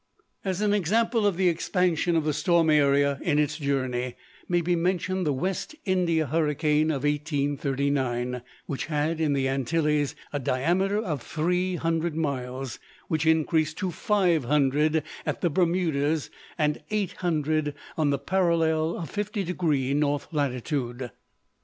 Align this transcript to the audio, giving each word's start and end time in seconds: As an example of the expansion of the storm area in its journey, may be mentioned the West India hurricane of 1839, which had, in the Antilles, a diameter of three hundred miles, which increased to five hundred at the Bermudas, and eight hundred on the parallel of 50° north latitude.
As 0.43 0.61
an 0.61 0.73
example 0.73 1.27
of 1.27 1.37
the 1.37 1.47
expansion 1.47 2.15
of 2.15 2.23
the 2.23 2.33
storm 2.33 2.71
area 2.71 3.19
in 3.21 3.37
its 3.37 3.59
journey, 3.59 4.15
may 4.49 4.59
be 4.59 4.75
mentioned 4.75 5.27
the 5.27 5.31
West 5.31 5.75
India 5.85 6.25
hurricane 6.25 6.89
of 6.89 7.03
1839, 7.03 8.41
which 8.65 8.87
had, 8.87 9.21
in 9.21 9.33
the 9.33 9.47
Antilles, 9.47 10.15
a 10.33 10.39
diameter 10.39 10.97
of 10.97 11.21
three 11.21 11.75
hundred 11.75 12.15
miles, 12.15 12.79
which 13.09 13.27
increased 13.27 13.77
to 13.77 13.91
five 13.91 14.45
hundred 14.45 15.03
at 15.23 15.41
the 15.41 15.51
Bermudas, 15.51 16.31
and 16.57 16.81
eight 16.89 17.11
hundred 17.17 17.75
on 17.95 18.09
the 18.09 18.17
parallel 18.17 18.97
of 18.97 19.11
50° 19.11 19.95
north 19.95 20.27
latitude. 20.31 21.11